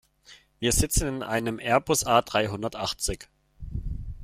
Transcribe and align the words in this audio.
Wir 0.57 0.71
sitzen 0.71 1.07
in 1.07 1.21
einem 1.21 1.59
Airbus 1.59 2.03
A-dreihundertachtzig. 2.07 3.29